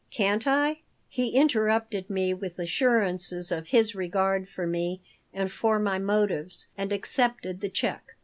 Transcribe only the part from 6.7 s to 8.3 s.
and accepted the check.